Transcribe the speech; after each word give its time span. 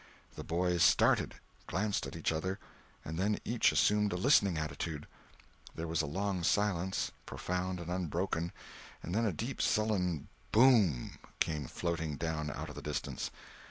The 0.33 0.43
boys 0.43 0.81
started, 0.81 1.35
glanced 1.67 2.07
at 2.07 2.15
each 2.15 2.31
other, 2.31 2.57
and 3.05 3.19
then 3.19 3.37
each 3.45 3.71
assumed 3.71 4.11
a 4.11 4.15
listening 4.17 4.57
attitude. 4.57 5.05
There 5.75 5.85
was 5.87 6.01
a 6.01 6.07
long 6.07 6.41
silence, 6.41 7.11
profound 7.27 7.79
and 7.79 7.91
unbroken; 7.91 8.51
then 9.03 9.25
a 9.27 9.31
deep, 9.31 9.61
sullen 9.61 10.27
boom 10.51 11.19
came 11.39 11.67
floating 11.67 12.15
down 12.15 12.49
out 12.49 12.67
of 12.69 12.73
the 12.73 12.81
distance. 12.81 13.29